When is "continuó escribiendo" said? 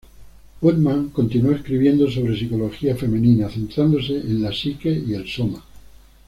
1.09-2.09